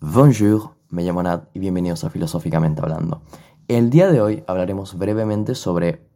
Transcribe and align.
Bonjour, 0.00 0.76
me 0.90 1.02
llamo 1.02 1.24
Nat 1.24 1.48
y 1.54 1.58
bienvenidos 1.58 2.04
a 2.04 2.10
Filosóficamente 2.10 2.80
Hablando. 2.80 3.20
El 3.66 3.90
día 3.90 4.06
de 4.06 4.20
hoy 4.20 4.44
hablaremos 4.46 4.96
brevemente 4.96 5.56
sobre 5.56 6.06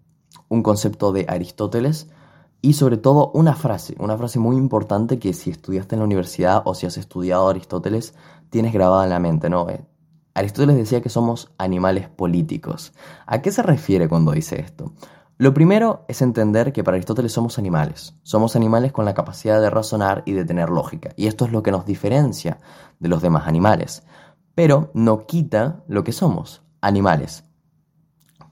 un 0.48 0.62
concepto 0.62 1.10
de 1.10 1.26
Aristóteles 1.28 2.08
y 2.60 2.74
sobre 2.74 2.96
todo 2.96 3.32
una 3.34 3.56
frase, 3.56 3.96
una 3.98 4.16
frase 4.16 4.38
muy 4.38 4.54
importante 4.54 5.18
que 5.18 5.32
si 5.32 5.50
estudiaste 5.50 5.96
en 5.96 5.98
la 5.98 6.04
universidad 6.04 6.62
o 6.64 6.76
si 6.76 6.86
has 6.86 6.96
estudiado 6.96 7.48
Aristóteles 7.48 8.14
tienes 8.50 8.72
grabada 8.72 9.02
en 9.02 9.10
la 9.10 9.18
mente, 9.18 9.50
¿no? 9.50 9.68
Eh, 9.68 9.84
Aristóteles 10.34 10.76
decía 10.76 11.02
que 11.02 11.08
somos 11.08 11.50
animales 11.58 12.08
políticos. 12.08 12.92
¿A 13.26 13.42
qué 13.42 13.50
se 13.50 13.64
refiere 13.64 14.08
cuando 14.08 14.30
dice 14.30 14.60
esto? 14.60 14.92
Lo 15.42 15.52
primero 15.52 16.04
es 16.06 16.22
entender 16.22 16.72
que 16.72 16.84
para 16.84 16.94
Aristóteles 16.94 17.32
somos 17.32 17.58
animales. 17.58 18.14
Somos 18.22 18.54
animales 18.54 18.92
con 18.92 19.04
la 19.04 19.12
capacidad 19.12 19.60
de 19.60 19.70
razonar 19.70 20.22
y 20.24 20.34
de 20.34 20.44
tener 20.44 20.70
lógica. 20.70 21.10
Y 21.16 21.26
esto 21.26 21.44
es 21.44 21.50
lo 21.50 21.64
que 21.64 21.72
nos 21.72 21.84
diferencia 21.84 22.58
de 23.00 23.08
los 23.08 23.22
demás 23.22 23.48
animales. 23.48 24.04
Pero 24.54 24.92
no 24.94 25.26
quita 25.26 25.82
lo 25.88 26.04
que 26.04 26.12
somos, 26.12 26.62
animales. 26.80 27.42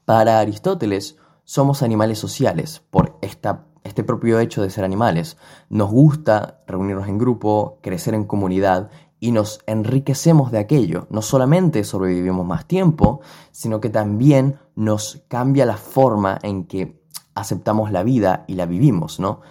Para 0.05 0.41
Aristóteles 0.41 1.17
somos 1.45 1.85
animales 1.85 2.19
sociales 2.19 2.83
por 2.91 3.21
este 3.21 4.03
propio 4.03 4.41
hecho 4.41 4.61
de 4.61 4.71
ser 4.71 4.83
animales. 4.83 5.37
Nos 5.69 5.93
gusta 5.93 6.65
reunirnos 6.67 7.07
en 7.07 7.19
grupo, 7.19 7.79
crecer 7.83 8.15
en 8.15 8.25
comunidad 8.25 8.91
y 9.21 9.31
nos 9.31 9.61
enriquecemos 9.67 10.51
de 10.51 10.59
aquello. 10.59 11.07
No 11.11 11.23
solamente 11.23 11.85
sobrevivimos 11.85 12.45
más 12.45 12.67
tiempo, 12.67 13.21
sino 13.53 13.81
que 13.81 13.91
también 13.91 14.59
nos 14.81 15.23
cambia 15.29 15.67
la 15.67 15.77
forma 15.77 16.39
en 16.43 16.65
que 16.65 17.05
aceptamos 17.35 17.93
la 17.93 18.03
vida 18.03 18.45
y 18.49 18.55
la 18.55 18.65
vivimos, 18.65 19.21
¿no? 19.21 19.43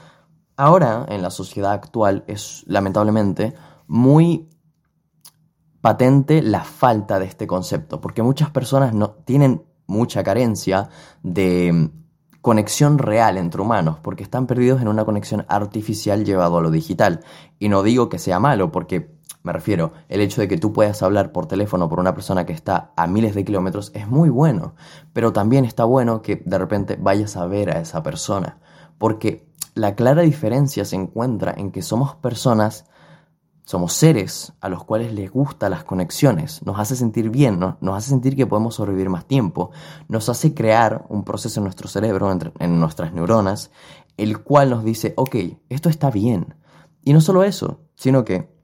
Ahora, 0.57 1.05
en 1.07 1.21
la 1.21 1.29
sociedad 1.29 1.71
actual, 1.71 2.23
es 2.25 2.63
lamentablemente 2.65 3.53
muy 3.85 4.49
patente 5.81 6.41
la 6.41 6.63
falta 6.63 7.19
de 7.19 7.25
este 7.27 7.45
concepto, 7.45 8.01
porque 8.01 8.23
muchas 8.23 8.49
personas 8.49 8.95
no 8.95 9.11
tienen 9.11 9.63
mucha 9.85 10.23
carencia 10.23 10.89
de 11.21 11.91
conexión 12.41 12.97
real 12.97 13.37
entre 13.37 13.61
humanos, 13.61 13.99
porque 14.01 14.23
están 14.23 14.47
perdidos 14.47 14.81
en 14.81 14.87
una 14.87 15.05
conexión 15.05 15.45
artificial 15.47 16.25
llevado 16.25 16.57
a 16.57 16.61
lo 16.61 16.71
digital. 16.71 17.19
Y 17.59 17.69
no 17.69 17.83
digo 17.83 18.09
que 18.09 18.17
sea 18.17 18.39
malo, 18.39 18.71
porque 18.71 19.18
me 19.49 19.53
refiero, 19.53 19.93
el 20.09 20.21
hecho 20.21 20.41
de 20.41 20.47
que 20.47 20.59
tú 20.59 20.73
puedas 20.73 21.01
hablar 21.01 21.31
por 21.31 21.47
teléfono 21.47 21.89
por 21.89 21.99
una 21.99 22.13
persona 22.13 22.45
que 22.45 22.53
está 22.53 22.91
a 22.95 23.07
miles 23.07 23.33
de 23.33 23.43
kilómetros 23.43 23.91
es 23.95 24.07
muy 24.07 24.29
bueno, 24.29 24.75
pero 25.11 25.33
también 25.33 25.65
está 25.65 25.85
bueno 25.85 26.21
que 26.21 26.35
de 26.45 26.59
repente 26.59 26.99
vayas 27.01 27.35
a 27.35 27.47
ver 27.47 27.75
a 27.75 27.79
esa 27.79 28.03
persona, 28.03 28.59
porque 28.99 29.49
la 29.73 29.95
clara 29.95 30.21
diferencia 30.21 30.85
se 30.85 30.97
encuentra 30.97 31.51
en 31.57 31.71
que 31.71 31.81
somos 31.81 32.13
personas, 32.17 32.85
somos 33.65 33.93
seres 33.93 34.53
a 34.61 34.69
los 34.69 34.83
cuales 34.83 35.13
les 35.13 35.31
gustan 35.31 35.71
las 35.71 35.83
conexiones, 35.83 36.63
nos 36.63 36.77
hace 36.77 36.95
sentir 36.95 37.31
bien, 37.31 37.59
nos 37.59 37.97
hace 37.97 38.09
sentir 38.09 38.35
que 38.35 38.45
podemos 38.45 38.75
sobrevivir 38.75 39.09
más 39.09 39.25
tiempo, 39.25 39.71
nos 40.07 40.29
hace 40.29 40.53
crear 40.53 41.07
un 41.09 41.23
proceso 41.23 41.59
en 41.59 41.63
nuestro 41.63 41.87
cerebro, 41.87 42.31
en 42.31 42.79
nuestras 42.79 43.13
neuronas, 43.13 43.71
el 44.15 44.43
cual 44.43 44.69
nos 44.69 44.83
dice, 44.83 45.15
ok, 45.17 45.35
esto 45.69 45.89
está 45.89 46.11
bien. 46.11 46.53
Y 47.03 47.13
no 47.13 47.21
solo 47.21 47.43
eso, 47.43 47.79
sino 47.95 48.23
que 48.23 48.58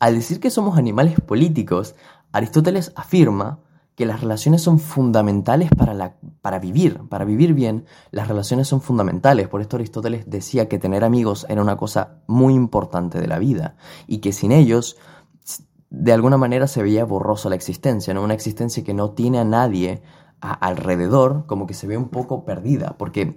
al 0.00 0.14
decir 0.14 0.40
que 0.40 0.50
somos 0.50 0.78
animales 0.78 1.20
políticos, 1.20 1.94
Aristóteles 2.32 2.92
afirma 2.96 3.60
que 3.94 4.06
las 4.06 4.22
relaciones 4.22 4.62
son 4.62 4.78
fundamentales 4.78 5.68
para, 5.76 5.92
la, 5.92 6.16
para 6.40 6.58
vivir, 6.58 7.02
para 7.10 7.26
vivir 7.26 7.52
bien, 7.52 7.84
las 8.10 8.28
relaciones 8.28 8.66
son 8.66 8.80
fundamentales. 8.80 9.48
Por 9.48 9.60
esto 9.60 9.76
Aristóteles 9.76 10.24
decía 10.30 10.70
que 10.70 10.78
tener 10.78 11.04
amigos 11.04 11.44
era 11.50 11.60
una 11.60 11.76
cosa 11.76 12.22
muy 12.26 12.54
importante 12.54 13.20
de 13.20 13.26
la 13.26 13.38
vida 13.38 13.76
y 14.06 14.18
que 14.18 14.32
sin 14.32 14.52
ellos, 14.52 14.96
de 15.90 16.14
alguna 16.14 16.38
manera 16.38 16.66
se 16.66 16.82
veía 16.82 17.04
borrosa 17.04 17.50
la 17.50 17.56
existencia, 17.56 18.14
¿no? 18.14 18.22
Una 18.22 18.32
existencia 18.32 18.82
que 18.82 18.94
no 18.94 19.10
tiene 19.10 19.38
a 19.38 19.44
nadie 19.44 20.00
alrededor, 20.40 21.44
como 21.44 21.66
que 21.66 21.74
se 21.74 21.86
ve 21.86 21.98
un 21.98 22.08
poco 22.08 22.46
perdida, 22.46 22.96
porque 22.96 23.36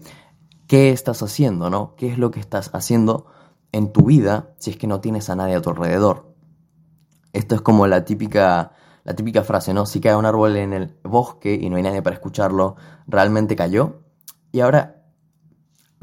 ¿qué 0.68 0.92
estás 0.92 1.22
haciendo, 1.24 1.70
no? 1.70 1.96
¿Qué 1.98 2.08
es 2.08 2.18
lo 2.18 2.32
que 2.32 2.40
estás 2.40 2.70
haciendo 2.74 3.26
en 3.74 3.92
tu 3.92 4.06
vida 4.06 4.54
si 4.60 4.72
es 4.72 4.78
que 4.78 4.88
no 4.88 5.02
tienes 5.02 5.30
a 5.30 5.36
nadie 5.36 5.56
a 5.56 5.62
tu 5.62 5.72
alrededor? 5.72 6.33
Esto 7.34 7.56
es 7.56 7.62
como 7.62 7.88
la 7.88 8.06
típica, 8.06 8.72
la 9.04 9.16
típica 9.16 9.44
frase, 9.44 9.74
¿no? 9.74 9.86
Si 9.86 10.00
cae 10.00 10.16
un 10.16 10.26
árbol 10.26 10.56
en 10.56 10.72
el 10.74 10.98
bosque 11.04 11.56
y 11.56 11.70
no 11.70 11.78
hay 11.78 11.84
nadie 11.84 12.02
para 12.02 12.16
escucharlo, 12.16 12.76
realmente 13.08 13.56
cayó. 13.56 14.04
Y 14.52 14.62
ahora, 14.62 15.04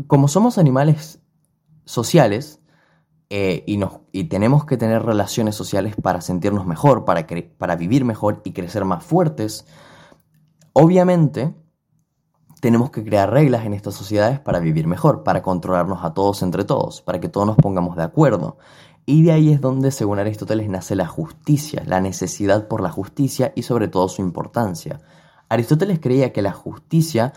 como 0.06 0.28
somos 0.28 0.58
animales 0.58 1.20
sociales 1.84 2.60
eh, 3.30 3.62
y, 3.66 3.80
y 4.12 4.24
tenemos 4.24 4.64
que 4.64 4.76
tener 4.76 5.04
relaciones 5.04 5.54
sociales 5.54 5.94
para 5.94 6.20
sentirnos 6.20 6.66
mejor, 6.66 7.04
para, 7.04 7.26
para 7.58 7.76
vivir 7.76 8.04
mejor 8.04 8.42
y 8.44 8.52
crecer 8.52 8.84
más 8.84 9.04
fuertes, 9.04 9.66
obviamente 10.72 11.54
tenemos 12.60 12.91
que 12.91 13.02
crear 13.02 13.30
reglas 13.30 13.64
en 13.64 13.72
estas 13.72 13.94
sociedades 13.94 14.38
para 14.38 14.60
vivir 14.60 14.86
mejor, 14.86 15.22
para 15.22 15.42
controlarnos 15.42 16.04
a 16.04 16.12
todos 16.12 16.42
entre 16.42 16.64
todos, 16.64 17.00
para 17.02 17.18
que 17.18 17.28
todos 17.28 17.47
nos 17.47 17.56
pongamos 17.56 17.97
de 17.97 18.02
acuerdo. 18.02 18.58
Y 19.10 19.22
de 19.22 19.32
ahí 19.32 19.53
es 19.53 19.60
donde, 19.60 19.91
según 19.91 20.21
Aristóteles, 20.21 20.69
nace 20.69 20.94
la 20.94 21.09
justicia, 21.09 21.82
la 21.84 22.00
necesidad 22.00 22.69
por 22.69 22.81
la 22.81 22.93
justicia 22.93 23.53
y 23.56 23.65
sobre 23.65 23.88
todo 23.88 24.09
su 24.09 24.22
importancia. 24.22 25.00
Aristóteles 25.48 25.98
creía 25.98 26.32
que 26.32 26.43
la 26.43 26.53
justicia, 26.53 27.32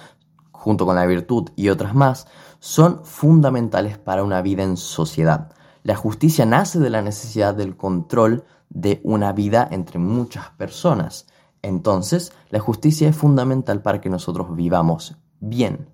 junto 0.51 0.85
con 0.85 0.95
la 0.95 1.07
virtud 1.07 1.49
y 1.55 1.69
otras 1.69 1.95
más, 1.95 2.27
son 2.59 3.03
fundamentales 3.03 3.97
para 3.97 4.23
una 4.23 4.43
vida 4.43 4.61
en 4.61 4.77
sociedad. 4.77 5.51
La 5.81 5.95
justicia 5.95 6.45
nace 6.45 6.77
de 6.77 6.91
la 6.91 7.01
necesidad 7.01 7.55
del 7.55 7.75
control 7.75 8.43
de 8.69 9.01
una 9.03 9.33
vida 9.33 9.67
entre 9.71 9.97
muchas 9.97 10.51
personas. 10.51 11.25
Entonces, 11.63 12.33
la 12.51 12.59
justicia 12.59 13.09
es 13.09 13.17
fundamental 13.17 13.81
para 13.81 13.99
que 13.99 14.11
nosotros 14.11 14.55
vivamos 14.55 15.17
bien. 15.39 15.89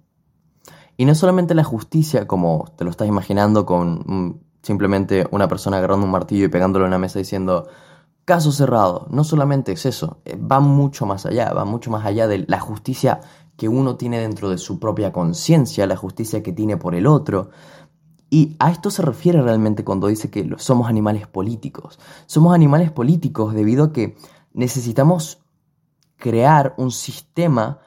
Y 0.97 1.05
no 1.05 1.15
solamente 1.15 1.55
la 1.55 1.63
justicia, 1.63 2.27
como 2.27 2.65
te 2.75 2.83
lo 2.83 2.91
estás 2.91 3.07
imaginando, 3.07 3.65
con 3.65 4.43
simplemente 4.69 5.25
una 5.31 5.47
persona 5.47 5.77
agarrando 5.77 6.05
un 6.05 6.11
martillo 6.11 6.45
y 6.45 6.47
pegándolo 6.47 6.85
en 6.85 6.91
la 6.91 6.99
mesa 6.99 7.17
diciendo, 7.17 7.67
caso 8.23 8.51
cerrado. 8.51 9.07
No 9.09 9.23
solamente 9.23 9.71
es 9.71 9.83
eso, 9.87 10.19
eh, 10.25 10.37
va 10.37 10.59
mucho 10.59 11.07
más 11.07 11.25
allá, 11.25 11.51
va 11.53 11.65
mucho 11.65 11.89
más 11.89 12.05
allá 12.05 12.27
de 12.27 12.45
la 12.47 12.59
justicia 12.59 13.19
que 13.57 13.67
uno 13.67 13.95
tiene 13.95 14.19
dentro 14.19 14.47
de 14.47 14.59
su 14.59 14.79
propia 14.79 15.11
conciencia, 15.11 15.87
la 15.87 15.95
justicia 15.95 16.43
que 16.43 16.53
tiene 16.53 16.77
por 16.77 16.93
el 16.93 17.07
otro. 17.07 17.49
Y 18.29 18.55
a 18.59 18.69
esto 18.69 18.91
se 18.91 19.01
refiere 19.01 19.41
realmente 19.41 19.83
cuando 19.83 20.05
dice 20.05 20.29
que 20.29 20.47
somos 20.59 20.87
animales 20.87 21.25
políticos. 21.25 21.97
Somos 22.27 22.53
animales 22.53 22.91
políticos 22.91 23.55
debido 23.55 23.85
a 23.85 23.91
que 23.91 24.17
necesitamos 24.53 25.39
crear 26.15 26.75
un 26.77 26.91
sistema 26.91 27.79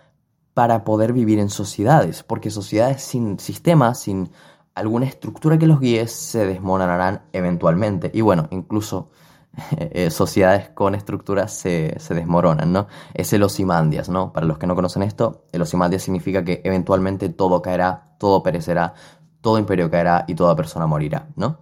para 0.52 0.82
poder 0.82 1.12
vivir 1.12 1.38
en 1.38 1.48
sociedades, 1.48 2.24
porque 2.24 2.50
sociedades 2.50 3.02
sin 3.02 3.38
sistema, 3.38 3.94
sin 3.94 4.30
alguna 4.74 5.06
estructura 5.06 5.58
que 5.58 5.66
los 5.66 5.80
guíe 5.80 6.06
se 6.06 6.46
desmoronarán 6.46 7.22
eventualmente. 7.32 8.10
Y 8.14 8.20
bueno, 8.20 8.48
incluso 8.50 9.10
eh, 9.76 10.10
sociedades 10.10 10.70
con 10.70 10.94
estructuras 10.94 11.52
se, 11.52 11.98
se, 11.98 12.14
desmoronan, 12.14 12.72
¿no? 12.72 12.86
Es 13.14 13.32
el 13.32 13.42
osimandias, 13.42 14.08
¿no? 14.08 14.32
Para 14.32 14.46
los 14.46 14.58
que 14.58 14.66
no 14.66 14.74
conocen 14.74 15.02
esto, 15.02 15.44
el 15.52 15.62
osimandias 15.62 16.02
significa 16.02 16.44
que 16.44 16.62
eventualmente 16.64 17.28
todo 17.28 17.60
caerá, 17.60 18.14
todo 18.18 18.42
perecerá, 18.42 18.94
todo 19.40 19.58
imperio 19.58 19.90
caerá 19.90 20.24
y 20.26 20.34
toda 20.34 20.56
persona 20.56 20.86
morirá, 20.86 21.28
¿no? 21.36 21.58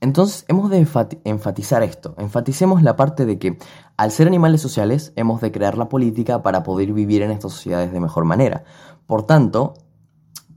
Entonces 0.00 0.44
hemos 0.48 0.70
de 0.70 0.86
enfatizar 1.24 1.82
esto, 1.82 2.14
enfaticemos 2.18 2.82
la 2.82 2.96
parte 2.96 3.24
de 3.24 3.38
que 3.38 3.58
al 3.96 4.12
ser 4.12 4.26
animales 4.26 4.60
sociales 4.60 5.12
hemos 5.16 5.40
de 5.40 5.50
crear 5.50 5.78
la 5.78 5.88
política 5.88 6.42
para 6.42 6.62
poder 6.62 6.92
vivir 6.92 7.22
en 7.22 7.30
estas 7.30 7.52
sociedades 7.52 7.92
de 7.92 8.00
mejor 8.00 8.24
manera. 8.24 8.64
Por 9.06 9.22
tanto, 9.24 9.74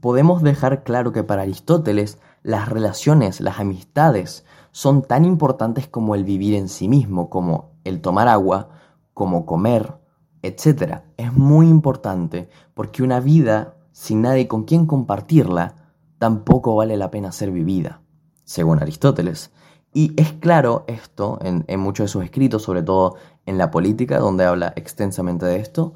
podemos 0.00 0.42
dejar 0.42 0.82
claro 0.82 1.12
que 1.12 1.22
para 1.22 1.42
Aristóteles 1.42 2.18
las 2.42 2.68
relaciones, 2.68 3.40
las 3.40 3.60
amistades, 3.60 4.44
son 4.72 5.02
tan 5.02 5.24
importantes 5.24 5.88
como 5.88 6.14
el 6.14 6.24
vivir 6.24 6.54
en 6.54 6.68
sí 6.68 6.88
mismo, 6.88 7.28
como 7.28 7.72
el 7.84 8.00
tomar 8.00 8.28
agua, 8.28 8.70
como 9.14 9.46
comer, 9.46 9.94
etc. 10.42 11.00
Es 11.16 11.32
muy 11.32 11.68
importante 11.68 12.48
porque 12.74 13.02
una 13.02 13.20
vida 13.20 13.74
sin 13.92 14.22
nadie 14.22 14.48
con 14.48 14.64
quien 14.64 14.86
compartirla 14.86 15.74
tampoco 16.18 16.76
vale 16.76 16.96
la 16.96 17.10
pena 17.10 17.32
ser 17.32 17.50
vivida, 17.50 18.02
según 18.44 18.80
Aristóteles. 18.80 19.50
Y 19.92 20.12
es 20.20 20.32
claro 20.32 20.84
esto 20.86 21.38
en, 21.42 21.64
en 21.66 21.80
muchos 21.80 22.04
de 22.04 22.08
sus 22.08 22.24
escritos, 22.24 22.62
sobre 22.62 22.82
todo 22.82 23.16
en 23.44 23.58
la 23.58 23.70
política, 23.70 24.18
donde 24.18 24.44
habla 24.44 24.72
extensamente 24.76 25.46
de 25.46 25.56
esto, 25.56 25.94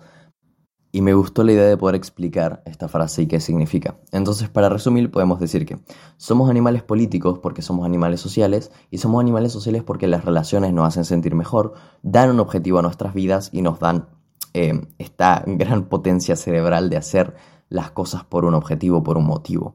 y 0.94 1.02
me 1.02 1.12
gustó 1.12 1.42
la 1.42 1.50
idea 1.50 1.64
de 1.64 1.76
poder 1.76 1.96
explicar 1.96 2.62
esta 2.66 2.86
frase 2.86 3.22
y 3.22 3.26
qué 3.26 3.40
significa. 3.40 3.96
Entonces, 4.12 4.48
para 4.48 4.68
resumir, 4.68 5.10
podemos 5.10 5.40
decir 5.40 5.66
que 5.66 5.80
somos 6.18 6.48
animales 6.48 6.84
políticos 6.84 7.40
porque 7.40 7.62
somos 7.62 7.84
animales 7.84 8.20
sociales 8.20 8.70
y 8.92 8.98
somos 8.98 9.20
animales 9.20 9.50
sociales 9.50 9.82
porque 9.82 10.06
las 10.06 10.24
relaciones 10.24 10.72
nos 10.72 10.86
hacen 10.86 11.04
sentir 11.04 11.34
mejor, 11.34 11.74
dan 12.04 12.30
un 12.30 12.38
objetivo 12.38 12.78
a 12.78 12.82
nuestras 12.82 13.12
vidas 13.12 13.50
y 13.52 13.62
nos 13.62 13.80
dan 13.80 14.06
eh, 14.52 14.86
esta 14.98 15.42
gran 15.48 15.86
potencia 15.86 16.36
cerebral 16.36 16.90
de 16.90 16.96
hacer 16.96 17.34
las 17.68 17.90
cosas 17.90 18.22
por 18.22 18.44
un 18.44 18.54
objetivo, 18.54 19.02
por 19.02 19.18
un 19.18 19.26
motivo. 19.26 19.74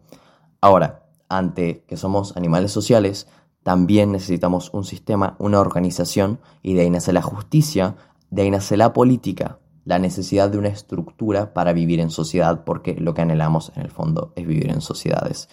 Ahora, 0.62 1.10
ante 1.28 1.84
que 1.86 1.98
somos 1.98 2.38
animales 2.38 2.72
sociales, 2.72 3.28
también 3.64 4.14
necesitamos 4.14 4.74
un 4.74 4.86
sistema, 4.86 5.36
una 5.38 5.60
organización, 5.60 6.40
y 6.62 6.76
de 6.76 6.84
ahí 6.84 6.90
nace 6.90 7.12
la 7.12 7.22
justicia, 7.22 7.98
de 8.30 8.44
ahí 8.44 8.52
nace 8.52 8.78
la 8.78 8.94
política, 8.94 9.60
la 9.86 10.00
necesidad 10.00 10.50
de 10.50 10.58
una 10.58 10.68
estructura 10.70 11.54
para 11.54 11.74
vivir 11.74 12.00
en 12.00 12.10
sociedad, 12.10 12.64
porque 12.64 12.96
lo 12.96 13.14
que 13.14 13.22
anhelamos 13.22 13.72
en 13.76 13.84
el 13.84 13.92
fondo 13.92 14.34
es 14.36 14.46
vivir 14.46 14.70
en 14.70 14.82
sociedades. 14.82 15.50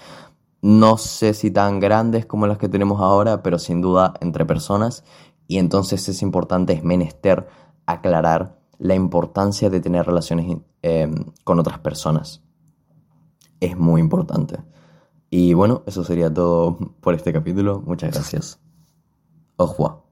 No 0.63 0.99
sé 0.99 1.35
si 1.35 1.51
tan 1.51 1.81
grandes 1.81 2.27
como 2.27 2.47
las 2.47 2.59
que 2.59 2.69
tenemos 2.69 3.01
ahora, 3.01 3.43
pero 3.43 3.59
sin 3.59 3.81
duda 3.81 4.15
entre 4.21 4.45
personas, 4.45 5.05
y 5.49 5.59
entonces 5.59 6.09
es 6.09 6.23
importante, 6.23 6.73
es 6.73 6.83
menester 6.83 7.47
aclarar 7.87 8.59
la 8.79 8.95
importancia 8.95 9.71
de 9.71 9.81
tener 9.81 10.07
relaciones 10.07 10.59
eh, 10.83 11.09
con 11.45 11.59
otras 11.59 11.79
personas. 11.79 12.43
Es 13.61 13.77
muy 13.77 14.01
importante. 14.01 14.59
Y 15.31 15.55
bueno, 15.55 15.83
eso 15.87 16.05
sería 16.05 16.33
todo 16.33 16.79
por 17.01 17.15
este 17.15 17.33
capítulo. 17.33 17.83
Muchas 17.85 18.13
gracias. 18.13 18.61
Au. 19.57 20.06